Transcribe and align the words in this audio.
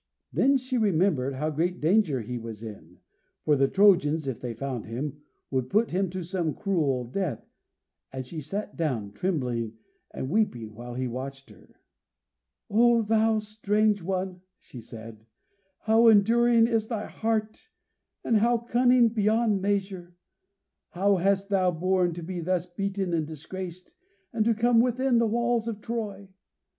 Then 0.33 0.57
she 0.57 0.79
remembered 0.79 1.35
how 1.35 1.51
great 1.51 1.79
danger 1.79 2.21
he 2.21 2.39
was 2.39 2.63
in, 2.63 2.97
for 3.45 3.55
the 3.55 3.67
Trojans, 3.67 4.27
if 4.27 4.41
they 4.41 4.55
found 4.55 4.87
him, 4.87 5.21
would 5.51 5.69
put 5.69 5.91
him 5.91 6.09
to 6.09 6.23
some 6.23 6.55
cruel 6.55 7.03
death, 7.05 7.45
and 8.11 8.25
she 8.25 8.41
sat 8.41 8.75
down, 8.75 9.11
trembling 9.11 9.77
and 10.09 10.31
weeping, 10.31 10.73
while 10.73 10.95
he 10.95 11.07
watched 11.07 11.51
her. 11.51 11.75
"Oh 12.67 13.03
thou 13.03 13.37
strange 13.37 14.01
one," 14.01 14.41
she 14.59 14.81
said, 14.81 15.27
"how 15.81 16.07
enduring 16.07 16.65
is 16.65 16.87
thy 16.87 17.05
heart 17.05 17.61
and 18.23 18.37
how 18.37 18.57
cunning 18.57 19.07
beyond 19.09 19.61
measure! 19.61 20.15
How 20.89 21.17
hast 21.17 21.49
thou 21.49 21.69
borne 21.69 22.15
to 22.15 22.23
be 22.23 22.39
thus 22.39 22.65
beaten 22.65 23.13
and 23.13 23.27
disgraced, 23.27 23.93
and 24.33 24.43
to 24.45 24.55
come 24.55 24.79
within 24.79 25.19
the 25.19 25.27
walls 25.27 25.67
of 25.67 25.79
Troy? 25.79 26.29